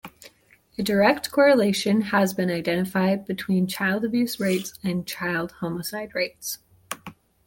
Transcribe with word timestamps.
A 0.79 0.81
direct 0.81 1.29
correlation 1.31 2.01
has 2.01 2.33
been 2.33 2.49
identified 2.49 3.23
between 3.27 3.67
child 3.67 4.03
abuse 4.03 4.39
rates 4.39 4.73
and 4.83 5.05
child 5.05 5.51
homicide 5.59 6.15
rates. 6.15 6.57